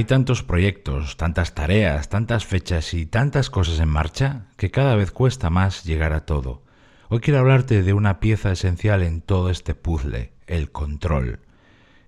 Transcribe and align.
Hay 0.00 0.04
tantos 0.04 0.42
proyectos, 0.42 1.18
tantas 1.18 1.54
tareas, 1.54 2.08
tantas 2.08 2.46
fechas 2.46 2.94
y 2.94 3.04
tantas 3.04 3.50
cosas 3.50 3.80
en 3.80 3.90
marcha 3.90 4.46
que 4.56 4.70
cada 4.70 4.94
vez 4.94 5.10
cuesta 5.10 5.50
más 5.50 5.84
llegar 5.84 6.14
a 6.14 6.24
todo. 6.24 6.62
Hoy 7.10 7.20
quiero 7.20 7.40
hablarte 7.40 7.82
de 7.82 7.92
una 7.92 8.18
pieza 8.18 8.50
esencial 8.50 9.02
en 9.02 9.20
todo 9.20 9.50
este 9.50 9.74
puzzle, 9.74 10.32
el 10.46 10.72
control. 10.72 11.40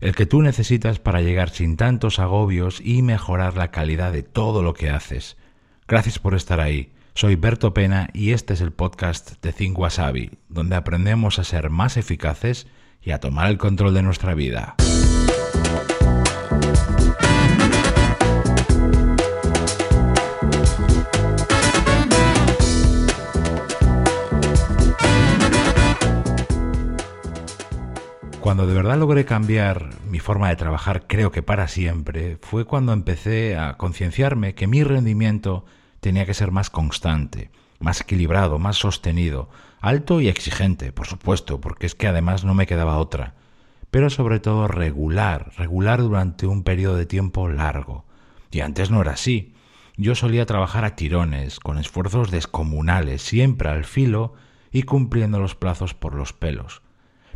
El 0.01 0.15
que 0.15 0.25
tú 0.25 0.41
necesitas 0.41 1.01
para 1.01 1.21
llegar 1.21 1.51
sin 1.51 1.77
tantos 1.77 2.19
agobios 2.19 2.81
y 2.83 3.03
mejorar 3.03 3.59
la 3.59 3.71
calidad 3.71 4.11
de 4.11 4.23
todo 4.23 4.63
lo 4.63 4.73
que 4.73 4.89
haces. 4.89 5.37
Gracias 5.87 6.19
por 6.19 6.35
estar 6.35 6.61
ahí. 6.61 6.95
Soy 7.13 7.37
Berto 7.37 7.75
Pena 7.75 8.09
y 8.15 8.31
este 8.31 8.55
es 8.55 8.63
el 8.63 8.73
podcast 8.73 9.35
de 9.43 9.53
Think 9.53 9.79
Wasabi, 9.79 10.31
donde 10.49 10.77
aprendemos 10.77 11.39
a 11.39 11.45
ser 11.45 11.69
más 11.69 11.99
eficaces 11.99 12.67
y 13.03 13.11
a 13.11 13.21
tomar 13.21 13.51
el 13.51 13.59
control 13.59 13.93
de 13.93 14.03
nuestra 14.03 14.33
vida. 14.33 14.77
Logré 28.97 29.25
cambiar 29.25 29.91
mi 30.09 30.19
forma 30.19 30.49
de 30.49 30.57
trabajar, 30.57 31.07
creo 31.07 31.31
que 31.31 31.43
para 31.43 31.69
siempre, 31.69 32.39
fue 32.41 32.65
cuando 32.65 32.93
empecé 32.93 33.57
a 33.57 33.77
concienciarme 33.77 34.55
que 34.55 34.67
mi 34.67 34.83
rendimiento 34.83 35.65
tenía 36.01 36.27
que 36.27 36.35
ser 36.35 36.51
más 36.51 36.71
constante, 36.71 37.51
más 37.79 38.01
equilibrado, 38.01 38.59
más 38.59 38.77
sostenido, 38.77 39.49
alto 39.81 40.21
y 40.21 40.29
exigente, 40.29 40.93
por 40.93 41.07
supuesto, 41.07 41.61
porque 41.61 41.87
es 41.87 41.95
que 41.95 42.09
además 42.09 42.45
no 42.45 42.55
me 42.55 42.67
quedaba 42.67 42.99
otra, 42.99 43.35
pero 43.91 44.11
sobre 44.11 44.41
todo 44.41 44.69
regular, 44.69 45.53
regular 45.57 46.01
durante 46.01 46.47
un 46.47 46.63
periodo 46.63 46.97
de 46.97 47.07
tiempo 47.07 47.49
largo. 47.49 48.05
Y 48.51 48.61
antes 48.61 48.91
no 48.91 49.01
era 49.01 49.13
así. 49.13 49.55
Yo 49.97 50.15
solía 50.15 50.47
trabajar 50.47 50.85
a 50.85 50.97
tirones, 50.97 51.61
con 51.61 51.79
esfuerzos 51.79 52.31
descomunales, 52.31 53.23
siempre 53.23 53.69
al 53.69 53.85
filo 53.85 54.35
y 54.71 54.85
cumpliendo 54.85 55.39
los 55.39 55.55
plazos 55.55 55.95
por 55.95 56.15
los 56.15 56.33
pelos. 56.33 56.83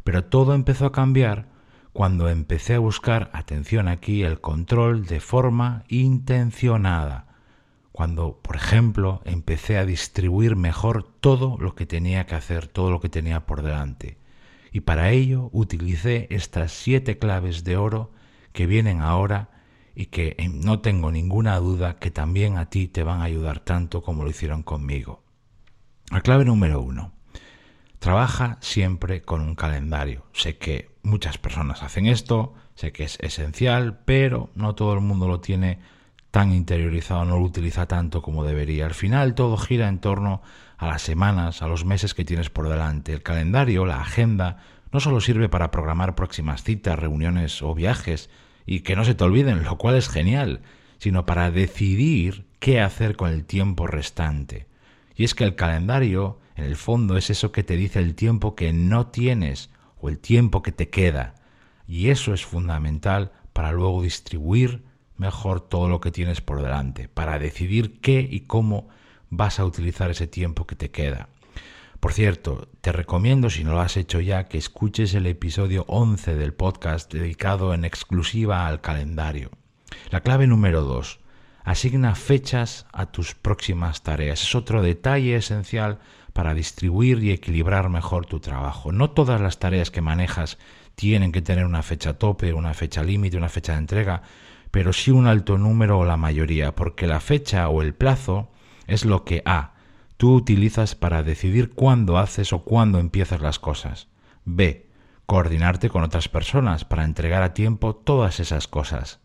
Pero 0.07 0.25
todo 0.25 0.55
empezó 0.55 0.87
a 0.87 0.93
cambiar 0.93 1.49
cuando 1.93 2.29
empecé 2.29 2.75
a 2.75 2.79
buscar, 2.79 3.29
atención 3.33 3.89
aquí, 3.89 4.23
el 4.23 4.41
control 4.41 5.05
de 5.05 5.19
forma 5.19 5.83
intencionada. 5.89 7.27
Cuando, 7.91 8.41
por 8.41 8.55
ejemplo, 8.55 9.21
empecé 9.25 9.79
a 9.79 9.85
distribuir 9.85 10.55
mejor 10.55 11.03
todo 11.03 11.59
lo 11.59 11.75
que 11.75 11.87
tenía 11.87 12.25
que 12.25 12.37
hacer, 12.37 12.69
todo 12.69 12.93
lo 12.93 13.01
que 13.01 13.09
tenía 13.09 13.47
por 13.47 13.63
delante. 13.63 14.17
Y 14.71 14.83
para 14.83 15.11
ello 15.11 15.51
utilicé 15.53 16.29
estas 16.31 16.71
siete 16.71 17.19
claves 17.19 17.65
de 17.65 17.77
oro 17.77 18.13
que 18.53 18.69
vienen 18.69 19.01
ahora 19.01 19.51
y 19.97 20.07
que 20.07 20.37
eh, 20.39 20.49
no 20.49 20.79
tengo 20.83 21.11
ninguna 21.11 21.57
duda 21.57 21.97
que 21.97 22.13
también 22.13 22.59
a 22.59 22.71
ti 22.71 22.87
te 22.87 23.03
van 23.03 23.23
a 23.23 23.25
ayudar 23.25 23.59
tanto 23.59 24.05
como 24.05 24.23
lo 24.23 24.31
hicieron 24.31 24.63
conmigo. 24.63 25.25
La 26.13 26.21
clave 26.21 26.45
número 26.45 26.81
uno. 26.81 27.16
Trabaja 27.99 28.59
siempre 28.61 29.23
con 29.23 29.41
un 29.41 29.55
calendario. 29.55 30.27
Sé 30.33 30.59
que 30.59 30.91
muchas 31.03 31.39
personas 31.39 31.83
hacen 31.83 32.07
esto, 32.07 32.55
sé 32.75 32.93
que 32.93 33.05
es 33.05 33.19
esencial, 33.21 34.01
pero 34.05 34.51
no 34.55 34.75
todo 34.75 34.95
el 34.95 35.01
mundo 35.01 35.29
lo 35.29 35.41
tiene 35.41 35.79
tan 36.31 36.53
interiorizado, 36.53 37.25
no 37.25 37.39
lo 37.39 37.45
utiliza 37.45 37.87
tanto 37.87 38.21
como 38.21 38.45
debería. 38.45 38.85
Al 38.85 38.95
final 38.95 39.35
todo 39.35 39.57
gira 39.57 39.89
en 39.89 40.01
torno 40.01 40.43
a 40.77 40.87
las 40.87 41.01
semanas, 41.01 41.63
a 41.63 41.69
los 41.69 41.85
meses 41.85 42.13
que 42.13 42.25
tienes 42.25 42.51
por 42.51 42.69
delante. 42.69 43.13
El 43.13 43.23
calendario, 43.23 43.87
la 43.87 44.03
agenda, 44.03 44.59
no 44.93 45.01
solo 45.01 45.21
sirve 45.21 45.49
para 45.49 45.71
programar 45.71 46.15
próximas 46.15 46.63
citas, 46.63 46.99
reuniones 46.99 47.63
o 47.63 47.75
viajes, 47.75 48.29
y 48.67 48.81
que 48.81 48.97
no 48.97 49.05
se 49.05 49.15
te 49.15 49.25
olviden, 49.25 49.65
lo 49.65 49.79
cual 49.79 49.97
es 49.97 50.09
genial, 50.09 50.61
sino 50.99 51.25
para 51.25 51.51
decidir 51.51 52.47
qué 52.59 52.81
hacer 52.81 53.17
con 53.17 53.31
el 53.31 53.45
tiempo 53.45 53.87
restante. 53.87 54.67
Y 55.15 55.25
es 55.25 55.35
que 55.35 55.45
el 55.45 55.55
calendario 55.55 56.39
en 56.57 56.65
el 56.65 56.77
fondo 56.77 57.17
es 57.17 57.31
eso 57.31 57.53
que 57.53 57.63
te 57.63 57.77
dice 57.77 57.99
el 57.99 58.15
tiempo 58.15 58.55
que 58.55 58.73
no 58.73 59.09
tienes 59.09 59.71
o 60.01 60.09
el 60.09 60.19
tiempo 60.19 60.63
que 60.63 60.73
te 60.73 60.89
queda. 60.89 61.35
Y 61.87 62.09
eso 62.09 62.35
es 62.35 62.45
fundamental 62.45 63.33
para 63.53 63.73
luego 63.73 64.03
distribuir 64.03 64.85
mejor 65.17 65.61
todo 65.61 65.89
lo 65.89 66.01
que 66.01 66.11
tienes 66.11 66.41
por 66.41 66.63
delante, 66.63 67.09
para 67.09 67.39
decidir 67.39 68.01
qué 68.01 68.27
y 68.29 68.41
cómo 68.41 68.89
vas 69.31 69.61
a 69.61 69.65
utilizar 69.65 70.11
ese 70.11 70.27
tiempo 70.27 70.67
que 70.67 70.77
te 70.77 70.91
queda. 70.91 71.29
Por 72.01 72.13
cierto, 72.13 72.69
te 72.81 72.93
recomiendo, 72.93 73.51
si 73.51 73.65
no 73.65 73.73
lo 73.73 73.81
has 73.81 73.97
hecho 73.97 74.21
ya, 74.21 74.45
que 74.45 74.59
escuches 74.59 75.15
el 75.15 75.27
episodio 75.27 75.85
11 75.89 76.35
del 76.37 76.55
podcast 76.55 77.13
dedicado 77.13 77.75
en 77.75 77.85
exclusiva 77.85 78.67
al 78.67 78.81
calendario. 78.81 79.51
La 80.11 80.21
clave 80.21 80.47
número 80.47 80.83
2. 80.83 81.21
Asigna 81.67 82.15
fechas 82.15 82.87
a 82.93 83.07
tus 83.07 83.35
próximas 83.35 84.05
tareas. 84.05 84.41
Es 84.41 84.55
otro 84.55 84.83
detalle 84.83 85.35
esencial 85.35 85.99
para 86.33 86.55
distribuir 86.55 87.25
y 87.25 87.33
equilibrar 87.33 87.89
mejor 87.89 88.25
tu 88.25 88.39
trabajo. 88.39 88.93
No 88.93 89.11
todas 89.11 89.41
las 89.41 89.59
tareas 89.59 89.91
que 89.91 90.01
manejas 90.01 90.59
tienen 90.95 91.33
que 91.33 91.43
tener 91.43 91.67
una 91.67 91.83
fecha 91.83 92.15
tope, 92.15 92.53
una 92.53 92.73
fecha 92.73 93.03
límite, 93.03 93.37
una 93.37 93.49
fecha 93.49 93.73
de 93.73 93.79
entrega, 93.79 94.23
pero 94.71 94.93
sí 94.93 95.11
un 95.11 95.27
alto 95.27 95.59
número 95.59 95.99
o 95.99 96.05
la 96.05 96.17
mayoría, 96.17 96.77
porque 96.77 97.09
la 97.09 97.19
fecha 97.19 97.69
o 97.69 97.83
el 97.83 97.95
plazo 97.95 98.53
es 98.87 99.05
lo 99.05 99.25
que 99.25 99.43
A. 99.45 99.75
Tú 100.19 100.37
utilizas 100.37 100.95
para 100.95 101.25
decidir 101.25 101.73
cuándo 101.73 102.17
haces 102.19 102.53
o 102.53 102.63
cuándo 102.63 103.01
empiezas 103.01 103.41
las 103.41 103.59
cosas. 103.59 104.07
B. 104.45 104.87
Coordinarte 105.27 105.89
con 105.89 106.05
otras 106.05 106.29
personas 106.29 106.85
para 106.85 107.03
entregar 107.03 107.43
a 107.43 107.55
tiempo 107.55 107.97
todas 107.97 108.39
esas 108.39 108.69
cosas. 108.69 109.19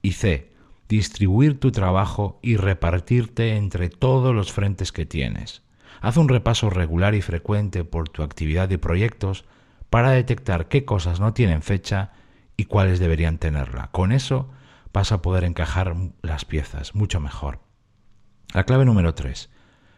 Y 0.00 0.12
C. 0.12 0.51
Distribuir 0.92 1.58
tu 1.58 1.72
trabajo 1.72 2.38
y 2.42 2.58
repartirte 2.58 3.56
entre 3.56 3.88
todos 3.88 4.34
los 4.34 4.52
frentes 4.52 4.92
que 4.92 5.06
tienes. 5.06 5.62
Haz 6.02 6.18
un 6.18 6.28
repaso 6.28 6.68
regular 6.68 7.14
y 7.14 7.22
frecuente 7.22 7.82
por 7.82 8.10
tu 8.10 8.22
actividad 8.22 8.68
y 8.68 8.76
proyectos 8.76 9.46
para 9.88 10.10
detectar 10.10 10.68
qué 10.68 10.84
cosas 10.84 11.18
no 11.18 11.32
tienen 11.32 11.62
fecha 11.62 12.12
y 12.58 12.66
cuáles 12.66 12.98
deberían 12.98 13.38
tenerla. 13.38 13.88
Con 13.90 14.12
eso 14.12 14.50
vas 14.92 15.12
a 15.12 15.22
poder 15.22 15.44
encajar 15.44 15.96
las 16.20 16.44
piezas 16.44 16.94
mucho 16.94 17.20
mejor. 17.20 17.60
La 18.52 18.64
clave 18.64 18.84
número 18.84 19.14
3. 19.14 19.48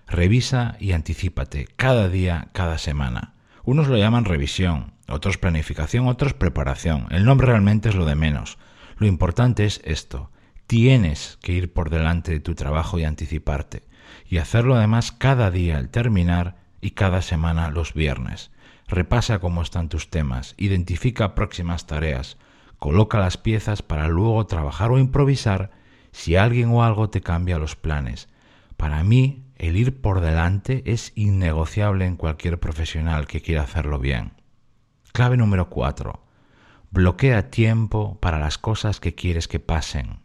Revisa 0.07 0.77
y 0.79 0.93
anticípate 0.93 1.67
cada 1.75 2.09
día, 2.09 2.51
cada 2.53 2.79
semana. 2.79 3.35
Unos 3.65 3.89
lo 3.89 3.97
llaman 3.97 4.27
revisión, 4.27 4.93
otros 5.09 5.39
planificación, 5.39 6.07
otros 6.07 6.35
preparación. 6.35 7.09
El 7.11 7.25
nombre 7.25 7.49
realmente 7.49 7.89
es 7.89 7.97
lo 7.97 8.05
de 8.05 8.15
menos. 8.15 8.59
Lo 8.97 9.09
importante 9.09 9.65
es 9.65 9.81
esto. 9.83 10.31
Tienes 10.67 11.39
que 11.43 11.53
ir 11.53 11.73
por 11.73 11.91
delante 11.91 12.33
de 12.33 12.41
tu 12.41 12.55
trabajo 12.55 12.99
y 12.99 13.05
anticiparte 13.05 13.83
y 14.27 14.39
hacerlo 14.39 14.75
además 14.75 15.13
cada 15.13 15.51
día 15.51 15.77
al 15.77 15.91
terminar 15.91 16.57
y 16.81 16.93
cada 16.93 17.23
semana 17.23 17.71
los 17.71 17.95
viernes. 17.95 18.51
Repasa 18.89 19.39
cómo 19.39 19.63
están 19.63 19.89
tus 19.89 20.11
temas, 20.11 20.55
identifica 20.57 21.35
próximas 21.35 21.87
tareas, 21.87 22.37
coloca 22.79 23.19
las 23.19 23.37
piezas 23.37 23.83
para 23.83 24.09
luego 24.09 24.47
trabajar 24.47 24.91
o 24.91 24.99
improvisar 24.99 25.71
si 26.13 26.37
alguien 26.37 26.71
o 26.71 26.85
algo 26.85 27.11
te 27.11 27.21
cambia 27.21 27.59
los 27.59 27.77
planes. 27.77 28.29
Para 28.77 29.03
mí, 29.03 29.45
el 29.57 29.77
ir 29.77 30.01
por 30.01 30.21
delante 30.21 30.83
es 30.87 31.13
innegociable 31.15 32.07
en 32.07 32.17
cualquier 32.17 32.59
profesional 32.59 33.27
que 33.27 33.41
quiera 33.41 33.63
hacerlo 33.63 33.99
bien. 33.99 34.33
Clave 35.13 35.37
número 35.37 35.71
4. 35.71 36.25
Bloquea 36.91 37.51
tiempo 37.51 38.19
para 38.21 38.39
las 38.39 38.59
cosas 38.59 39.01
que 39.01 39.15
quieres 39.15 39.49
que 39.49 39.61
pasen. 39.61 40.24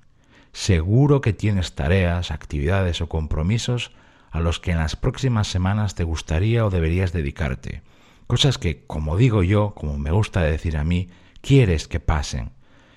Seguro 0.52 1.22
que 1.22 1.34
tienes 1.34 1.76
tareas, 1.76 2.32
actividades 2.32 3.02
o 3.02 3.10
compromisos 3.10 3.92
a 4.32 4.40
los 4.40 4.60
que 4.60 4.72
en 4.72 4.78
las 4.78 4.96
próximas 4.96 5.48
semanas 5.48 5.96
te 5.96 6.04
gustaría 6.04 6.66
o 6.66 6.70
deberías 6.70 7.14
dedicarte. 7.14 7.82
Cosas 8.28 8.58
que, 8.58 8.86
como 8.86 9.18
digo 9.18 9.44
yo, 9.44 9.74
como 9.76 9.98
me 9.98 10.12
gusta 10.12 10.42
decir 10.42 10.78
a 10.78 10.84
mí, 10.84 11.10
quieres 11.42 11.88
que 11.88 12.00
pasen. 12.00 12.52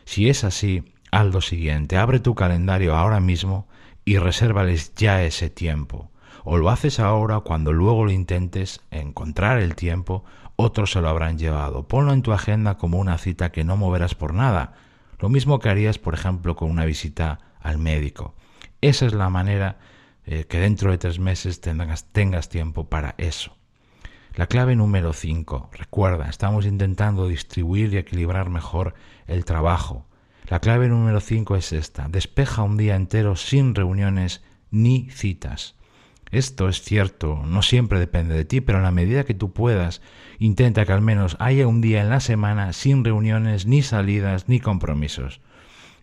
Si 0.05 0.29
es 0.29 0.45
así, 0.45 0.93
haz 1.11 1.27
lo 1.27 1.41
siguiente, 1.41 1.97
abre 1.97 2.21
tu 2.21 2.35
calendario 2.35 2.97
ahora 2.97 3.21
mismo 3.21 3.67
y 4.05 4.19
resérvales 4.19 4.95
ya 4.95 5.23
ese 5.23 5.49
tiempo. 5.49 6.11
O 6.45 6.59
lo 6.59 6.71
haces 6.71 6.99
ahora 6.99 7.41
cuando 7.41 7.73
luego 7.73 8.05
lo 8.05 8.11
intentes 8.11 8.81
encontrar 8.91 9.61
el 9.61 9.77
tiempo, 9.77 10.25
otros 10.57 10.93
se 10.93 11.01
lo 11.01 11.09
habrán 11.09 11.39
llevado. 11.39 11.87
Ponlo 11.87 12.13
en 12.13 12.23
tu 12.23 12.33
agenda 12.33 12.77
como 12.77 12.99
una 12.99 13.17
cita 13.19 13.53
que 13.53 13.65
no 13.65 13.77
moverás 13.77 14.15
por 14.15 14.35
nada, 14.35 14.75
lo 15.23 15.29
mismo 15.29 15.61
que 15.61 15.69
harías, 15.69 15.99
por 15.99 16.15
ejemplo, 16.15 16.57
con 16.57 16.69
una 16.69 16.85
visita 16.85 17.39
al 17.61 17.79
médico. 17.79 18.35
Esa 18.81 19.07
es 19.07 19.15
la 19.15 19.31
manera 19.31 19.79
eh, 20.27 20.47
que 20.49 20.59
dentro 20.59 20.91
de 20.91 20.99
tres 20.99 21.21
meses 21.21 21.61
tengas, 21.61 22.07
tengas 22.11 22.49
tiempo 22.49 22.89
para 22.89 23.15
eso. 23.19 23.57
La 24.35 24.49
clave 24.49 24.75
número 24.75 25.13
5. 25.13 25.71
Recuerda, 25.75 26.29
estamos 26.29 26.67
intentando 26.67 27.29
distribuir 27.29 27.95
y 27.95 27.99
equilibrar 27.99 28.51
mejor 28.51 28.95
el 29.29 29.45
trabajo. 29.45 30.07
La 30.49 30.59
clave 30.59 30.89
número 30.89 31.21
5 31.21 31.55
es 31.55 31.73
esta. 31.73 32.09
Despeja 32.09 32.65
un 32.65 32.77
día 32.77 32.97
entero 32.97 33.37
sin 33.37 33.77
reuniones 33.77 34.43
ni 34.73 35.09
citas. 35.11 35.77
Esto 36.33 36.71
es 36.71 36.81
cierto, 36.81 37.43
no 37.45 37.61
siempre 37.61 38.01
depende 38.01 38.35
de 38.35 38.47
ti, 38.47 38.63
pero 38.63 38.79
en 38.79 38.85
la 38.85 38.91
medida 38.91 39.25
que 39.25 39.35
tú 39.35 39.53
puedas, 39.53 40.01
intenta 40.39 40.87
que 40.87 40.93
al 40.93 41.03
menos 41.03 41.37
haya 41.41 41.67
un 41.67 41.83
día 41.83 42.01
en 42.01 42.09
la 42.09 42.21
semana 42.21 42.73
sin 42.73 43.05
reuniones, 43.05 43.67
ni 43.67 43.83
salidas, 43.83 44.49
ni 44.49 44.59
compromisos. 44.59 45.43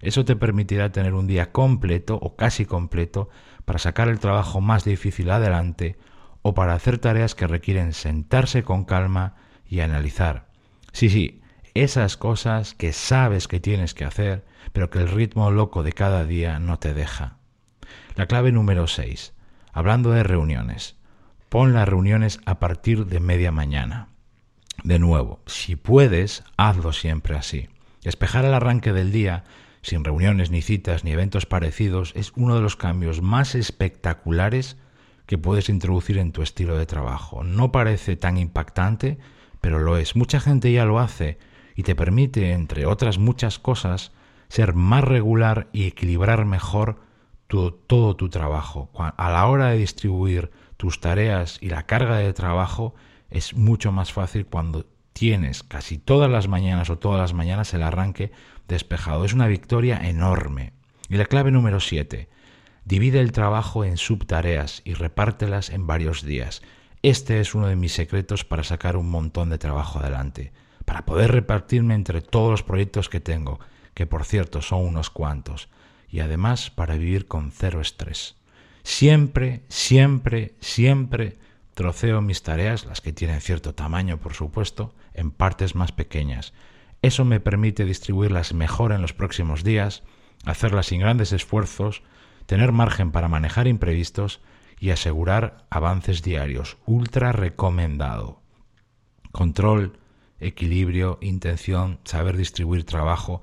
Eso 0.01 0.25
te 0.25 0.35
permitirá 0.35 0.91
tener 0.91 1.15
un 1.15 1.25
día 1.25 1.51
completo 1.51 2.19
o 2.21 2.35
casi 2.35 2.65
completo 2.65 3.29
para 3.65 3.79
sacar 3.79 4.07
el 4.07 4.19
trabajo 4.19 4.61
más 4.61 4.85
difícil 4.85 5.31
adelante 5.31 5.97
o 6.43 6.53
para 6.53 6.75
hacer 6.75 6.99
tareas 6.99 7.33
que 7.33 7.47
requieren 7.47 7.91
sentarse 7.91 8.61
con 8.61 8.85
calma 8.85 9.35
y 9.67 9.79
analizar. 9.79 10.47
Sí, 10.91 11.09
sí, 11.09 11.41
esas 11.73 12.17
cosas 12.17 12.75
que 12.75 12.93
sabes 12.93 13.47
que 13.47 13.59
tienes 13.59 13.95
que 13.95 14.05
hacer, 14.05 14.45
pero 14.73 14.91
que 14.91 14.99
el 14.99 15.09
ritmo 15.09 15.49
loco 15.49 15.81
de 15.81 15.93
cada 15.93 16.23
día 16.23 16.59
no 16.59 16.77
te 16.77 16.93
deja. 16.93 17.37
La 18.15 18.27
clave 18.27 18.51
número 18.51 18.85
6. 18.85 19.33
Hablando 19.71 20.12
de 20.12 20.24
reuniones. 20.24 20.98
Pon 21.50 21.74
las 21.74 21.88
reuniones 21.88 22.39
a 22.45 22.60
partir 22.60 23.06
de 23.06 23.19
media 23.19 23.51
mañana. 23.51 24.10
De 24.83 25.00
nuevo, 25.00 25.42
si 25.45 25.75
puedes, 25.75 26.44
hazlo 26.57 26.94
siempre 26.94 27.36
así. 27.36 27.69
Despejar 28.04 28.45
el 28.45 28.54
arranque 28.54 28.94
del 28.94 29.12
día, 29.12 29.44
sin 29.81 30.04
reuniones 30.04 30.51
ni 30.51 30.62
citas 30.62 31.04
ni 31.04 31.12
eventos 31.12 31.45
parecidos, 31.45 32.13
es 32.16 32.31
uno 32.36 32.56
de 32.56 32.62
los 32.62 32.75
cambios 32.75 33.21
más 33.21 33.56
espectaculares 33.56 34.77
que 35.25 35.38
puedes 35.38 35.69
introducir 35.69 36.18
en 36.18 36.31
tu 36.31 36.42
estilo 36.42 36.77
de 36.77 36.86
trabajo. 36.86 37.44
No 37.44 37.72
parece 37.72 38.15
tan 38.15 38.38
impactante, 38.38 39.19
pero 39.62 39.80
lo 39.80 39.98
es. 39.98 40.15
Mucha 40.15 40.39
gente 40.39 40.72
ya 40.72 40.86
lo 40.86 41.00
hace 41.00 41.38
y 41.75 41.83
te 41.83 41.95
permite, 41.95 42.51
entre 42.54 42.86
otras 42.86 43.19
muchas 43.19 43.60
cosas, 43.60 44.12
ser 44.48 44.74
más 44.74 45.04
regular 45.04 45.68
y 45.72 45.86
equilibrar 45.86 46.45
mejor 46.45 47.01
todo 47.50 48.16
tu 48.16 48.30
trabajo. 48.30 48.90
A 48.96 49.31
la 49.31 49.48
hora 49.48 49.69
de 49.69 49.78
distribuir 49.78 50.51
tus 50.78 51.01
tareas 51.01 51.57
y 51.62 51.69
la 51.69 51.88
carga 51.88 52.18
de 52.18 52.31
trabajo 52.31 52.94
es 53.30 53.56
mucho 53.56 53.92
más 53.92 54.13
fácil 54.13 54.46
cuando 54.46 54.86
tienes 55.13 55.63
casi 55.63 55.98
todas 55.98 56.30
las 56.30 56.48
mañanas 56.48 56.90
o 56.90 57.00
todas 57.00 57.19
las 57.19 57.34
mañanas 57.34 57.74
el 57.74 57.84
arranque 57.84 58.31
despejado. 58.68 59.25
Es 59.25 59.34
una 59.34 59.48
victoria 59.48 59.98
enorme. 59.98 60.74
Y 61.10 61.18
la 61.18 61.25
clave 61.25 61.50
número 61.51 61.80
7. 61.80 62.30
Divide 62.86 63.19
el 63.19 63.31
trabajo 63.31 63.84
en 63.84 63.98
subtareas 63.98 64.81
y 64.86 64.94
repártelas 64.94 65.72
en 65.72 65.88
varios 65.88 66.24
días. 66.24 66.62
Este 67.01 67.40
es 67.40 67.56
uno 67.56 67.68
de 67.68 67.75
mis 67.75 67.94
secretos 67.94 68.46
para 68.46 68.63
sacar 68.63 68.96
un 68.96 69.10
montón 69.10 69.50
de 69.50 69.57
trabajo 69.57 70.00
adelante, 70.00 70.54
para 70.86 71.06
poder 71.06 71.31
repartirme 71.31 71.96
entre 71.96 72.22
todos 72.22 72.51
los 72.51 72.63
proyectos 72.63 73.10
que 73.10 73.19
tengo, 73.19 73.60
que 73.96 74.06
por 74.06 74.24
cierto 74.24 74.62
son 74.62 74.86
unos 74.86 75.10
cuantos, 75.10 75.69
y 76.11 76.21
además 76.21 76.69
para 76.69 76.95
vivir 76.95 77.27
con 77.27 77.51
cero 77.51 77.81
estrés. 77.81 78.35
Siempre, 78.83 79.63
siempre, 79.67 80.53
siempre 80.59 81.38
troceo 81.73 82.21
mis 82.21 82.44
tareas, 82.44 82.85
las 82.85 83.01
que 83.01 83.13
tienen 83.13 83.41
cierto 83.41 83.73
tamaño 83.73 84.17
por 84.17 84.33
supuesto, 84.33 84.94
en 85.13 85.31
partes 85.31 85.75
más 85.75 85.91
pequeñas. 85.91 86.53
Eso 87.01 87.23
me 87.23 87.39
permite 87.39 87.85
distribuirlas 87.85 88.53
mejor 88.53 88.91
en 88.91 89.01
los 89.01 89.13
próximos 89.13 89.63
días, 89.63 90.03
hacerlas 90.45 90.88
sin 90.88 91.00
grandes 91.00 91.31
esfuerzos, 91.31 92.01
tener 92.45 92.71
margen 92.71 93.12
para 93.12 93.27
manejar 93.27 93.67
imprevistos 93.67 94.41
y 94.79 94.89
asegurar 94.89 95.65
avances 95.69 96.21
diarios. 96.23 96.77
Ultra 96.85 97.31
recomendado. 97.31 98.41
Control, 99.31 100.00
equilibrio, 100.39 101.18
intención, 101.21 102.00
saber 102.03 102.38
distribuir 102.38 102.86
trabajo. 102.86 103.41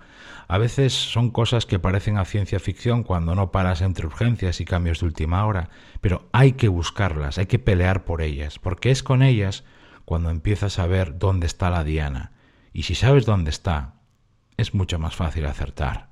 A 0.48 0.58
veces 0.58 0.92
son 0.92 1.30
cosas 1.30 1.66
que 1.66 1.78
parecen 1.78 2.18
a 2.18 2.24
ciencia 2.24 2.60
ficción 2.60 3.02
cuando 3.02 3.34
no 3.34 3.50
paras 3.50 3.82
entre 3.82 4.06
urgencias 4.06 4.60
y 4.60 4.64
cambios 4.64 5.00
de 5.00 5.06
última 5.06 5.44
hora, 5.46 5.70
pero 6.00 6.28
hay 6.32 6.52
que 6.52 6.68
buscarlas, 6.68 7.38
hay 7.38 7.46
que 7.46 7.58
pelear 7.58 8.04
por 8.04 8.22
ellas, 8.22 8.58
porque 8.58 8.90
es 8.90 9.02
con 9.02 9.22
ellas 9.22 9.64
cuando 10.04 10.30
empiezas 10.30 10.78
a 10.78 10.86
ver 10.86 11.18
dónde 11.18 11.46
está 11.46 11.70
la 11.70 11.84
diana. 11.84 12.32
Y 12.72 12.84
si 12.84 12.94
sabes 12.94 13.26
dónde 13.26 13.50
está, 13.50 13.94
es 14.56 14.74
mucho 14.74 14.98
más 14.98 15.16
fácil 15.16 15.46
acertar. 15.46 16.10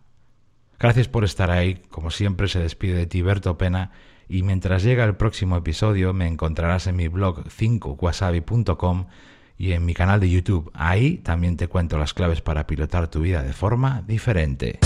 Gracias 0.78 1.08
por 1.08 1.24
estar 1.24 1.50
ahí, 1.50 1.76
como 1.88 2.10
siempre 2.10 2.48
se 2.48 2.58
despide 2.58 2.94
de 2.94 3.06
ti 3.06 3.22
Berto 3.22 3.56
Pena, 3.56 3.92
y 4.28 4.42
mientras 4.42 4.82
llega 4.82 5.04
el 5.04 5.16
próximo 5.16 5.56
episodio 5.56 6.12
me 6.12 6.26
encontrarás 6.26 6.86
en 6.86 6.96
mi 6.96 7.08
blog 7.08 7.44
5wasabi.com 7.44 9.06
y 9.56 9.72
en 9.72 9.84
mi 9.84 9.94
canal 9.94 10.20
de 10.20 10.30
YouTube. 10.30 10.70
Ahí 10.74 11.18
también 11.18 11.56
te 11.56 11.68
cuento 11.68 11.98
las 11.98 12.14
claves 12.14 12.40
para 12.40 12.66
pilotar 12.66 13.08
tu 13.08 13.20
vida 13.20 13.42
de 13.42 13.52
forma 13.52 14.02
diferente. 14.06 14.78